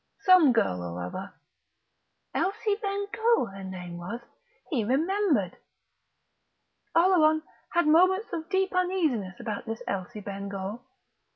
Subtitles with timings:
[0.25, 1.31] some girl or other...
[2.33, 4.19] Elsie Bengough her name was,
[4.71, 5.57] he remembered....
[6.95, 7.43] Oleron
[7.73, 10.81] had moments of deep uneasiness about this Elsie Bengough.